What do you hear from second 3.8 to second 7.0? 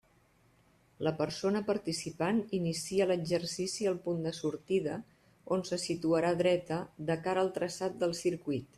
al punt de sortida, on se situarà dreta,